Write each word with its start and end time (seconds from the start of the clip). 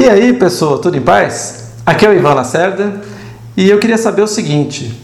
E 0.00 0.08
aí, 0.08 0.32
pessoal, 0.32 0.78
tudo 0.78 0.96
em 0.96 1.02
paz? 1.02 1.72
Aqui 1.84 2.06
é 2.06 2.08
o 2.08 2.14
Ivan 2.14 2.32
Lacerda 2.32 3.02
e 3.54 3.68
eu 3.68 3.78
queria 3.78 3.98
saber 3.98 4.22
o 4.22 4.26
seguinte: 4.26 4.98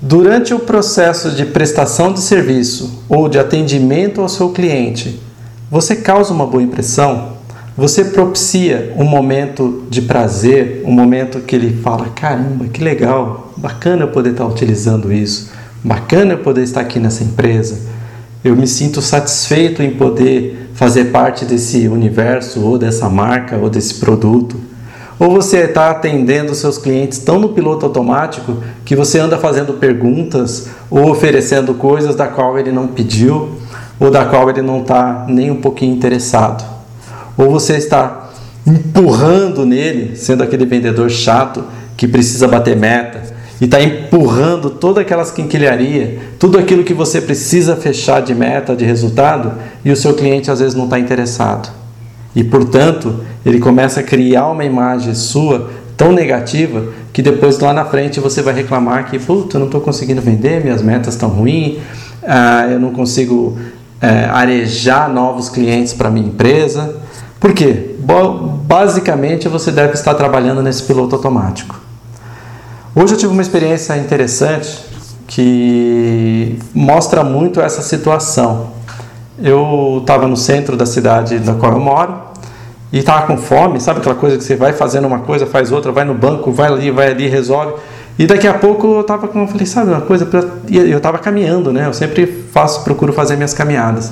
durante 0.00 0.54
o 0.54 0.60
processo 0.60 1.32
de 1.32 1.46
prestação 1.46 2.12
de 2.12 2.20
serviço 2.20 3.02
ou 3.08 3.28
de 3.28 3.40
atendimento 3.40 4.20
ao 4.20 4.28
seu 4.28 4.50
cliente, 4.50 5.20
você 5.68 5.96
causa 5.96 6.32
uma 6.32 6.46
boa 6.46 6.62
impressão? 6.62 7.32
Você 7.76 8.04
propicia 8.04 8.94
um 8.96 9.02
momento 9.02 9.84
de 9.90 10.00
prazer, 10.02 10.80
um 10.84 10.92
momento 10.92 11.40
que 11.40 11.56
ele 11.56 11.82
fala: 11.82 12.10
caramba, 12.10 12.68
que 12.68 12.84
legal, 12.84 13.52
bacana 13.56 14.04
eu 14.04 14.08
poder 14.08 14.30
estar 14.30 14.46
utilizando 14.46 15.12
isso, 15.12 15.50
bacana 15.82 16.34
eu 16.34 16.38
poder 16.38 16.62
estar 16.62 16.82
aqui 16.82 17.00
nessa 17.00 17.24
empresa. 17.24 17.80
Eu 18.44 18.54
me 18.54 18.68
sinto 18.68 19.02
satisfeito 19.02 19.82
em 19.82 19.90
poder 19.90 20.65
fazer 20.76 21.06
parte 21.06 21.46
desse 21.46 21.88
universo, 21.88 22.60
ou 22.60 22.78
dessa 22.78 23.08
marca, 23.08 23.56
ou 23.56 23.68
desse 23.68 23.94
produto. 23.94 24.60
Ou 25.18 25.30
você 25.30 25.60
está 25.60 25.90
atendendo 25.90 26.54
seus 26.54 26.76
clientes 26.76 27.18
tão 27.18 27.38
no 27.38 27.48
piloto 27.48 27.86
automático 27.86 28.58
que 28.84 28.94
você 28.94 29.18
anda 29.18 29.38
fazendo 29.38 29.72
perguntas 29.72 30.68
ou 30.90 31.10
oferecendo 31.10 31.72
coisas 31.72 32.14
da 32.14 32.26
qual 32.26 32.58
ele 32.58 32.70
não 32.70 32.86
pediu 32.86 33.56
ou 33.98 34.10
da 34.10 34.26
qual 34.26 34.50
ele 34.50 34.60
não 34.60 34.82
está 34.82 35.24
nem 35.26 35.50
um 35.50 35.62
pouquinho 35.62 35.96
interessado. 35.96 36.62
Ou 37.38 37.50
você 37.50 37.78
está 37.78 38.30
empurrando 38.66 39.64
nele, 39.64 40.14
sendo 40.14 40.42
aquele 40.42 40.66
vendedor 40.66 41.08
chato 41.08 41.64
que 41.96 42.06
precisa 42.06 42.46
bater 42.46 42.76
meta, 42.76 43.22
e 43.60 43.64
está 43.64 43.82
empurrando 43.82 44.70
todas 44.70 45.02
aquelas 45.02 45.30
quinquilharia, 45.30 46.18
tudo 46.38 46.58
aquilo 46.58 46.84
que 46.84 46.92
você 46.92 47.20
precisa 47.20 47.76
fechar 47.76 48.20
de 48.20 48.34
meta, 48.34 48.76
de 48.76 48.84
resultado, 48.84 49.52
e 49.84 49.90
o 49.90 49.96
seu 49.96 50.14
cliente 50.14 50.50
às 50.50 50.60
vezes 50.60 50.74
não 50.74 50.84
está 50.84 50.98
interessado. 50.98 51.70
E 52.34 52.44
portanto, 52.44 53.20
ele 53.44 53.58
começa 53.58 54.00
a 54.00 54.02
criar 54.02 54.48
uma 54.48 54.64
imagem 54.64 55.14
sua 55.14 55.70
tão 55.96 56.12
negativa 56.12 56.92
que 57.12 57.22
depois 57.22 57.58
lá 57.58 57.72
na 57.72 57.86
frente 57.86 58.20
você 58.20 58.42
vai 58.42 58.52
reclamar 58.52 59.10
que, 59.10 59.18
puta, 59.18 59.56
eu 59.56 59.60
não 59.60 59.66
estou 59.66 59.80
conseguindo 59.80 60.20
vender, 60.20 60.62
minhas 60.62 60.82
metas 60.82 61.14
estão 61.14 61.30
ruins, 61.30 61.78
ah, 62.22 62.66
eu 62.70 62.78
não 62.78 62.92
consigo 62.92 63.56
é, 64.00 64.26
arejar 64.26 65.10
novos 65.10 65.48
clientes 65.48 65.94
para 65.94 66.10
minha 66.10 66.26
empresa. 66.26 66.96
Por 67.40 67.54
quê? 67.54 67.94
Basicamente 68.64 69.48
você 69.48 69.70
deve 69.70 69.94
estar 69.94 70.14
trabalhando 70.14 70.62
nesse 70.62 70.82
piloto 70.82 71.14
automático. 71.14 71.85
Hoje 72.98 73.12
eu 73.12 73.18
tive 73.18 73.30
uma 73.30 73.42
experiência 73.42 73.94
interessante 73.98 74.82
que 75.26 76.58
mostra 76.72 77.22
muito 77.22 77.60
essa 77.60 77.82
situação. 77.82 78.68
Eu 79.38 79.98
estava 80.00 80.26
no 80.26 80.34
centro 80.34 80.78
da 80.78 80.86
cidade 80.86 81.38
da 81.40 81.52
qual 81.52 81.72
eu 81.72 81.78
moro 81.78 82.14
e 82.90 83.00
estava 83.00 83.26
com 83.26 83.36
fome, 83.36 83.78
sabe 83.82 84.00
aquela 84.00 84.14
coisa 84.14 84.38
que 84.38 84.44
você 84.44 84.56
vai 84.56 84.72
fazendo 84.72 85.06
uma 85.06 85.18
coisa, 85.18 85.44
faz 85.44 85.70
outra, 85.72 85.92
vai 85.92 86.06
no 86.06 86.14
banco, 86.14 86.50
vai 86.50 86.68
ali, 86.68 86.90
vai 86.90 87.10
ali, 87.10 87.28
resolve. 87.28 87.74
E 88.18 88.26
daqui 88.26 88.48
a 88.48 88.54
pouco 88.54 88.86
eu 88.86 89.02
estava 89.02 89.28
com, 89.28 89.42
eu 89.42 89.46
falei, 89.46 89.66
sabe 89.66 89.90
uma 89.90 90.00
coisa, 90.00 90.26
eu 90.66 90.96
estava 90.96 91.18
caminhando, 91.18 91.70
né? 91.70 91.86
Eu 91.86 91.92
sempre 91.92 92.46
faço, 92.50 92.82
procuro 92.82 93.12
fazer 93.12 93.36
minhas 93.36 93.52
caminhadas. 93.52 94.10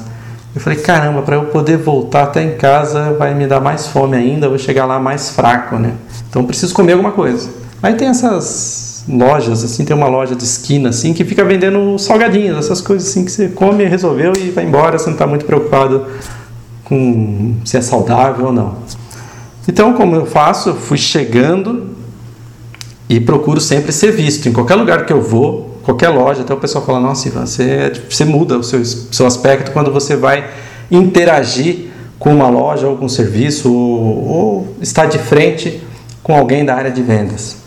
Eu 0.54 0.60
falei, 0.60 0.78
caramba, 0.78 1.22
para 1.22 1.36
eu 1.36 1.46
poder 1.46 1.78
voltar 1.78 2.24
até 2.24 2.42
em 2.42 2.58
casa 2.58 3.14
vai 3.14 3.32
me 3.34 3.46
dar 3.46 3.60
mais 3.60 3.86
fome 3.86 4.14
ainda, 4.14 4.44
eu 4.44 4.50
vou 4.50 4.58
chegar 4.58 4.84
lá 4.84 5.00
mais 5.00 5.30
fraco, 5.30 5.76
né? 5.76 5.94
Então 6.28 6.44
preciso 6.44 6.74
comer 6.74 6.92
alguma 6.92 7.12
coisa. 7.12 7.63
Aí 7.84 7.92
tem 7.92 8.08
essas 8.08 9.04
lojas, 9.06 9.62
assim, 9.62 9.84
tem 9.84 9.94
uma 9.94 10.08
loja 10.08 10.34
de 10.34 10.42
esquina, 10.42 10.88
assim, 10.88 11.12
que 11.12 11.22
fica 11.22 11.44
vendendo 11.44 11.98
salgadinhos, 11.98 12.56
essas 12.56 12.80
coisas 12.80 13.06
assim 13.10 13.26
que 13.26 13.30
você 13.30 13.48
come, 13.48 13.84
resolveu 13.84 14.32
e 14.38 14.48
vai 14.48 14.64
embora, 14.64 14.98
você 14.98 15.04
não 15.04 15.12
está 15.12 15.26
muito 15.26 15.44
preocupado 15.44 16.06
com 16.82 17.56
se 17.62 17.76
é 17.76 17.82
saudável 17.82 18.46
ou 18.46 18.52
não. 18.54 18.78
Então, 19.68 19.92
como 19.92 20.16
eu 20.16 20.24
faço, 20.24 20.70
eu 20.70 20.74
fui 20.74 20.96
chegando 20.96 21.90
e 23.06 23.20
procuro 23.20 23.60
sempre 23.60 23.92
ser 23.92 24.12
visto. 24.12 24.48
Em 24.48 24.52
qualquer 24.54 24.76
lugar 24.76 25.04
que 25.04 25.12
eu 25.12 25.20
vou, 25.20 25.78
qualquer 25.82 26.08
loja, 26.08 26.40
até 26.40 26.54
o 26.54 26.56
pessoal 26.56 26.86
fala, 26.86 27.00
nossa, 27.00 27.28
Ivan, 27.28 27.44
você, 27.44 27.92
você 28.08 28.24
muda 28.24 28.56
o 28.56 28.64
seu, 28.64 28.82
seu 28.82 29.26
aspecto 29.26 29.72
quando 29.72 29.92
você 29.92 30.16
vai 30.16 30.48
interagir 30.90 31.90
com 32.18 32.34
uma 32.34 32.48
loja 32.48 32.88
ou 32.88 32.96
com 32.96 33.04
um 33.04 33.10
serviço 33.10 33.70
ou, 33.70 34.26
ou 34.26 34.76
está 34.80 35.04
de 35.04 35.18
frente 35.18 35.82
com 36.22 36.34
alguém 36.34 36.64
da 36.64 36.74
área 36.74 36.90
de 36.90 37.02
vendas. 37.02 37.62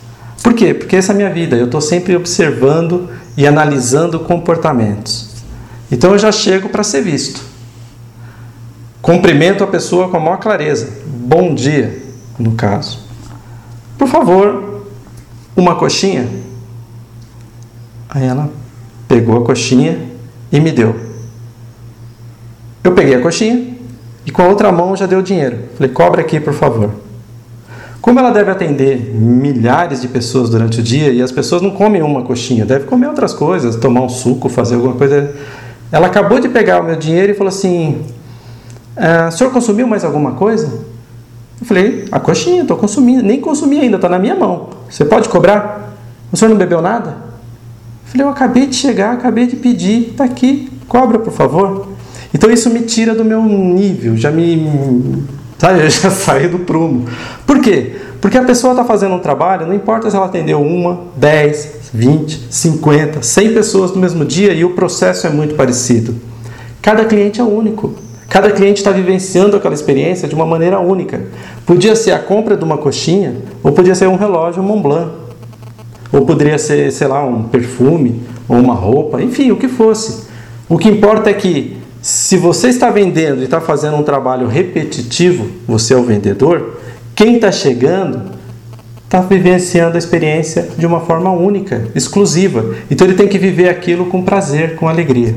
Por 0.48 0.54
quê? 0.54 0.72
Porque 0.72 0.96
essa 0.96 1.12
é 1.12 1.14
a 1.14 1.16
minha 1.16 1.28
vida. 1.28 1.56
Eu 1.56 1.66
estou 1.66 1.78
sempre 1.78 2.16
observando 2.16 3.10
e 3.36 3.46
analisando 3.46 4.18
comportamentos. 4.20 5.34
Então 5.92 6.12
eu 6.12 6.18
já 6.18 6.32
chego 6.32 6.70
para 6.70 6.82
ser 6.82 7.02
visto. 7.02 7.42
Cumprimento 9.02 9.62
a 9.62 9.66
pessoa 9.66 10.08
com 10.08 10.16
a 10.16 10.20
maior 10.20 10.38
clareza. 10.38 10.88
Bom 11.04 11.54
dia, 11.54 12.02
no 12.38 12.52
caso. 12.52 13.00
Por 13.98 14.08
favor, 14.08 14.86
uma 15.54 15.74
coxinha. 15.74 16.26
Aí 18.08 18.24
ela 18.24 18.50
pegou 19.06 19.36
a 19.36 19.44
coxinha 19.44 19.98
e 20.50 20.58
me 20.60 20.72
deu. 20.72 20.98
Eu 22.82 22.92
peguei 22.92 23.16
a 23.16 23.20
coxinha 23.20 23.76
e 24.24 24.30
com 24.30 24.40
a 24.40 24.48
outra 24.48 24.72
mão 24.72 24.96
já 24.96 25.04
deu 25.04 25.18
o 25.18 25.22
dinheiro. 25.22 25.58
Falei, 25.76 25.92
cobra 25.92 26.22
aqui, 26.22 26.40
por 26.40 26.54
favor. 26.54 27.07
Como 28.00 28.18
ela 28.20 28.30
deve 28.30 28.50
atender 28.50 29.12
milhares 29.14 30.00
de 30.00 30.08
pessoas 30.08 30.48
durante 30.50 30.80
o 30.80 30.82
dia 30.82 31.10
e 31.10 31.20
as 31.20 31.32
pessoas 31.32 31.60
não 31.60 31.70
comem 31.70 32.00
uma 32.00 32.22
coxinha, 32.22 32.64
deve 32.64 32.84
comer 32.84 33.08
outras 33.08 33.34
coisas, 33.34 33.74
tomar 33.76 34.02
um 34.02 34.08
suco, 34.08 34.48
fazer 34.48 34.76
alguma 34.76 34.94
coisa. 34.94 35.34
Ela 35.90 36.06
acabou 36.06 36.38
de 36.38 36.48
pegar 36.48 36.80
o 36.80 36.84
meu 36.84 36.96
dinheiro 36.96 37.32
e 37.32 37.34
falou 37.34 37.48
assim: 37.48 38.02
ah, 38.96 39.28
o 39.28 39.32
senhor 39.32 39.52
consumiu 39.52 39.86
mais 39.86 40.04
alguma 40.04 40.32
coisa? 40.32 40.66
Eu 41.60 41.66
falei: 41.66 42.04
a 42.12 42.20
coxinha, 42.20 42.62
estou 42.62 42.76
consumindo, 42.76 43.22
nem 43.22 43.40
consumi 43.40 43.80
ainda, 43.80 43.96
está 43.96 44.08
na 44.08 44.18
minha 44.18 44.36
mão. 44.36 44.68
Você 44.88 45.04
pode 45.04 45.28
cobrar? 45.28 45.96
O 46.32 46.36
senhor 46.36 46.50
não 46.50 46.56
bebeu 46.56 46.80
nada? 46.80 47.10
Eu 47.10 48.12
falei: 48.12 48.26
eu 48.26 48.30
acabei 48.30 48.66
de 48.66 48.76
chegar, 48.76 49.12
acabei 49.12 49.46
de 49.46 49.56
pedir, 49.56 50.10
está 50.10 50.24
aqui, 50.24 50.70
cobra 50.86 51.18
por 51.18 51.32
favor. 51.32 51.88
Então 52.32 52.48
isso 52.50 52.70
me 52.70 52.82
tira 52.82 53.14
do 53.14 53.24
meu 53.24 53.42
nível, 53.42 54.16
já 54.16 54.30
me 54.30 55.26
Sabe? 55.58 55.80
Eu 55.80 55.90
já 55.90 56.10
saí 56.10 56.48
do 56.48 56.60
prumo. 56.60 57.06
Por 57.46 57.60
quê? 57.60 57.96
Porque 58.20 58.38
a 58.38 58.42
pessoa 58.42 58.72
está 58.72 58.84
fazendo 58.84 59.14
um 59.14 59.18
trabalho, 59.18 59.66
não 59.66 59.74
importa 59.74 60.10
se 60.10 60.16
ela 60.16 60.26
atendeu 60.26 60.60
uma, 60.60 61.00
10, 61.16 61.90
20, 61.92 62.48
50, 62.50 63.22
100 63.22 63.54
pessoas 63.54 63.92
no 63.92 64.00
mesmo 64.00 64.24
dia 64.24 64.52
e 64.52 64.64
o 64.64 64.70
processo 64.70 65.26
é 65.26 65.30
muito 65.30 65.54
parecido. 65.54 66.14
Cada 66.82 67.04
cliente 67.04 67.40
é 67.40 67.44
único. 67.44 67.94
Cada 68.28 68.50
cliente 68.50 68.80
está 68.80 68.90
vivenciando 68.90 69.56
aquela 69.56 69.74
experiência 69.74 70.28
de 70.28 70.34
uma 70.34 70.44
maneira 70.44 70.78
única. 70.78 71.22
Podia 71.64 71.96
ser 71.96 72.12
a 72.12 72.18
compra 72.18 72.56
de 72.56 72.64
uma 72.64 72.76
coxinha, 72.76 73.36
ou 73.62 73.72
podia 73.72 73.94
ser 73.94 74.06
um 74.06 74.16
relógio 74.16 74.62
Montblanc, 74.62 75.10
ou 76.12 76.26
poderia 76.26 76.58
ser, 76.58 76.92
sei 76.92 77.06
lá, 77.06 77.24
um 77.24 77.44
perfume, 77.44 78.22
ou 78.46 78.58
uma 78.58 78.74
roupa, 78.74 79.22
enfim, 79.22 79.50
o 79.50 79.56
que 79.56 79.68
fosse. 79.68 80.28
O 80.68 80.76
que 80.76 80.88
importa 80.88 81.30
é 81.30 81.32
que 81.32 81.77
se 82.08 82.38
você 82.38 82.68
está 82.68 82.88
vendendo 82.88 83.42
e 83.42 83.44
está 83.44 83.60
fazendo 83.60 83.98
um 83.98 84.02
trabalho 84.02 84.46
repetitivo, 84.46 85.46
você 85.66 85.92
é 85.92 85.96
o 85.98 86.02
vendedor, 86.02 86.80
quem 87.14 87.34
está 87.34 87.52
chegando 87.52 88.30
está 89.04 89.20
vivenciando 89.20 89.94
a 89.94 89.98
experiência 89.98 90.70
de 90.78 90.86
uma 90.86 91.00
forma 91.00 91.30
única, 91.30 91.86
exclusiva. 91.94 92.74
Então 92.90 93.06
ele 93.06 93.14
tem 93.14 93.28
que 93.28 93.36
viver 93.36 93.68
aquilo 93.68 94.06
com 94.06 94.22
prazer, 94.22 94.74
com 94.76 94.88
alegria. 94.88 95.36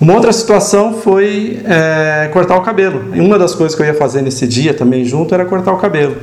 Uma 0.00 0.14
outra 0.14 0.32
situação 0.32 0.94
foi 0.94 1.60
é, 1.64 2.28
cortar 2.32 2.56
o 2.56 2.62
cabelo. 2.62 3.14
E 3.14 3.20
uma 3.20 3.38
das 3.38 3.54
coisas 3.54 3.76
que 3.76 3.80
eu 3.80 3.86
ia 3.86 3.94
fazer 3.94 4.22
nesse 4.22 4.48
dia 4.48 4.74
também 4.74 5.04
junto 5.04 5.32
era 5.32 5.44
cortar 5.44 5.72
o 5.72 5.76
cabelo. 5.76 6.16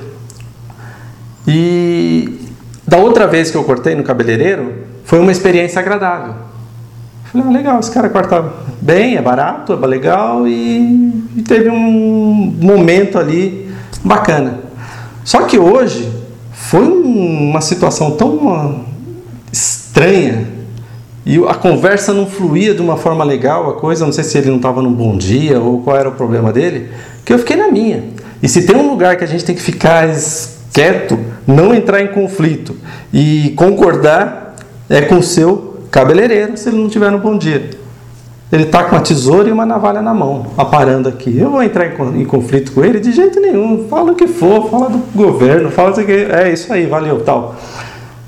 E 1.48 2.38
da 2.86 2.98
outra 2.98 3.26
vez 3.26 3.50
que 3.50 3.56
eu 3.56 3.64
cortei 3.64 3.96
no 3.96 4.04
cabeleireiro, 4.04 4.74
foi 5.06 5.20
uma 5.20 5.32
experiência 5.32 5.80
agradável. 5.80 6.47
Falei, 7.32 7.48
ah, 7.48 7.52
legal, 7.52 7.80
esse 7.80 7.92
cara 7.92 8.10
corta 8.10 8.54
bem, 8.82 9.18
é 9.18 9.22
barato, 9.22 9.74
é 9.74 9.88
legal 9.88 10.48
e, 10.48 11.24
e 11.36 11.42
teve 11.42 11.70
um 11.70 12.56
momento 12.60 13.18
ali 13.18 13.70
bacana. 14.04 14.60
Só 15.24 15.42
que 15.42 15.60
hoje 15.60 16.10
foi 16.54 16.88
uma 16.88 17.60
situação 17.60 18.12
tão 18.12 18.50
ah, 18.50 18.76
estranha 19.52 20.48
e 21.26 21.38
a 21.46 21.54
conversa 21.54 22.14
não 22.14 22.26
fluía 22.26 22.74
de 22.74 22.82
uma 22.82 22.96
forma 22.96 23.22
legal, 23.26 23.70
a 23.70 23.74
coisa, 23.74 24.06
não 24.06 24.14
sei 24.14 24.24
se 24.24 24.38
ele 24.38 24.50
não 24.50 24.56
estava 24.56 24.82
num 24.82 24.94
bom 24.94 25.18
dia 25.18 25.60
ou 25.60 25.82
qual 25.82 25.98
era 25.98 26.08
o 26.08 26.14
problema 26.14 26.54
dele, 26.54 26.90
que 27.26 27.34
eu 27.34 27.40
fiquei 27.40 27.58
na 27.58 27.70
minha. 27.70 28.06
E 28.42 28.48
se 28.48 28.66
tem 28.66 28.78
um 28.78 28.90
lugar 28.90 29.18
que 29.18 29.26
a 29.26 29.28
gente 29.28 29.44
tem 29.44 29.54
que 29.54 29.62
ficar 29.62 30.08
quieto, 30.74 31.20
não 31.46 31.76
entrar 31.76 32.02
em 32.02 32.08
conflito 32.08 32.78
e 33.12 33.54
concordar, 33.58 34.56
é 34.90 35.02
com 35.02 35.18
o 35.18 35.24
seu 35.24 35.67
cabeleireiro 35.92 36.58
se 36.58 36.70
ele 36.70 36.78
não 36.78 36.90
tiver 36.90 37.12
no 37.12 37.20
bom 37.20 37.38
dia. 37.38 37.70
Ele 38.52 38.64
está 38.64 38.86
com 38.86 38.96
uma 38.96 39.02
tesoura 39.02 39.50
e 39.50 39.52
uma 39.52 39.66
navalha 39.66 40.02
na 40.02 40.14
mão, 40.14 40.48
aparando 40.58 41.10
aqui. 41.10 41.38
Eu 41.38 41.52
vou 41.52 41.62
entrar 41.62 41.86
em, 41.86 42.26
conflito 42.26 42.72
com 42.72 42.84
ele 42.84 43.00
de 43.00 43.12
jeito 43.12 43.42
nenhum. 43.42 43.88
Fala 43.90 44.14
o 44.14 44.16
que 44.16 44.26
for, 44.26 44.70
fala 44.70 44.90
do 44.90 45.00
governo, 45.14 45.70
fala 45.70 45.92
o 45.92 46.06
que 46.06 46.12
é 46.12 46.52
isso 46.54 46.72
aí, 46.72 46.86
valeu, 46.86 47.22
tal. 47.24 47.56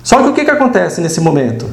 Só 0.03 0.21
que 0.21 0.29
o 0.29 0.33
que, 0.33 0.43
que 0.43 0.51
acontece 0.51 0.99
nesse 0.99 1.21
momento? 1.21 1.67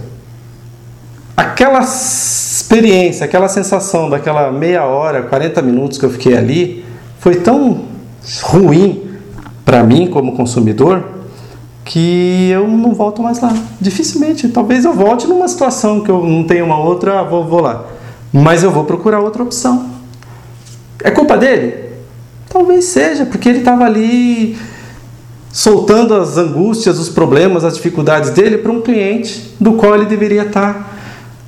Aquela 1.36 1.80
experiência, 1.80 3.24
aquela 3.24 3.48
sensação 3.48 4.08
daquela 4.08 4.52
meia 4.52 4.84
hora, 4.84 5.22
40 5.22 5.60
minutos 5.62 5.98
que 5.98 6.04
eu 6.04 6.10
fiquei 6.10 6.36
ali, 6.36 6.84
foi 7.18 7.36
tão 7.36 7.82
ruim 8.42 9.10
para 9.64 9.82
mim 9.82 10.06
como 10.06 10.36
consumidor 10.36 11.15
que 11.86 12.50
eu 12.50 12.66
não 12.66 12.92
volto 12.92 13.22
mais 13.22 13.40
lá. 13.40 13.54
Dificilmente. 13.80 14.48
Talvez 14.48 14.84
eu 14.84 14.92
volte 14.92 15.26
numa 15.26 15.46
situação 15.48 16.00
que 16.00 16.10
eu 16.10 16.22
não 16.26 16.42
tenho 16.42 16.66
uma 16.66 16.78
outra, 16.78 17.22
vou, 17.22 17.46
vou 17.46 17.60
lá. 17.60 17.86
Mas 18.32 18.62
eu 18.62 18.70
vou 18.72 18.84
procurar 18.84 19.20
outra 19.20 19.42
opção. 19.42 19.88
É 21.02 21.10
culpa 21.12 21.38
dele? 21.38 21.86
Talvez 22.48 22.86
seja, 22.86 23.24
porque 23.24 23.48
ele 23.48 23.60
estava 23.60 23.84
ali 23.84 24.58
soltando 25.52 26.14
as 26.14 26.36
angústias, 26.36 26.98
os 26.98 27.08
problemas, 27.08 27.64
as 27.64 27.76
dificuldades 27.76 28.30
dele 28.30 28.58
para 28.58 28.72
um 28.72 28.82
cliente 28.82 29.54
do 29.60 29.74
qual 29.74 29.94
ele 29.94 30.06
deveria 30.06 30.42
estar 30.42 30.98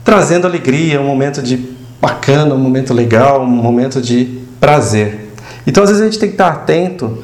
trazendo 0.05 0.47
alegria, 0.47 1.01
um 1.01 1.07
momento 1.07 1.43
de 1.43 1.77
bacana, 2.01 2.55
um 2.55 2.59
momento 2.59 2.95
legal, 2.95 3.43
um 3.43 3.47
momento 3.47 4.01
de 4.01 4.39
prazer. 4.61 5.33
Então, 5.67 5.83
às 5.83 5.91
vezes, 5.91 6.03
a 6.03 6.07
gente 6.07 6.19
tem 6.19 6.29
que 6.29 6.35
estar 6.35 6.49
atento 6.49 7.19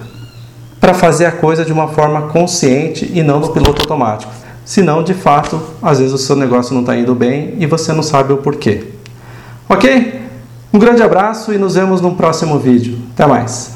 para 0.84 0.92
fazer 0.92 1.24
a 1.24 1.32
coisa 1.32 1.64
de 1.64 1.72
uma 1.72 1.88
forma 1.88 2.28
consciente 2.28 3.10
e 3.14 3.22
não 3.22 3.40
no 3.40 3.48
piloto 3.48 3.80
automático. 3.80 4.30
Senão, 4.66 5.02
de 5.02 5.14
fato, 5.14 5.58
às 5.82 5.98
vezes 5.98 6.12
o 6.12 6.18
seu 6.18 6.36
negócio 6.36 6.74
não 6.74 6.82
está 6.82 6.94
indo 6.94 7.14
bem 7.14 7.54
e 7.58 7.64
você 7.64 7.90
não 7.90 8.02
sabe 8.02 8.34
o 8.34 8.36
porquê. 8.36 8.84
Ok? 9.66 10.20
Um 10.70 10.78
grande 10.78 11.02
abraço 11.02 11.54
e 11.54 11.56
nos 11.56 11.74
vemos 11.74 12.02
no 12.02 12.14
próximo 12.14 12.58
vídeo. 12.58 12.98
Até 13.14 13.24
mais! 13.26 13.73